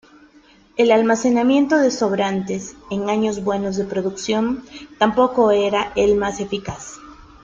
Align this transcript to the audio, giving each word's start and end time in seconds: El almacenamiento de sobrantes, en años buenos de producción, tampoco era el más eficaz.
El 0.77 0.91
almacenamiento 0.91 1.77
de 1.77 1.91
sobrantes, 1.91 2.75
en 2.89 3.07
años 3.07 3.43
buenos 3.43 3.75
de 3.77 3.83
producción, 3.85 4.65
tampoco 4.97 5.51
era 5.51 5.93
el 5.95 6.15
más 6.15 6.39
eficaz. 6.39 6.95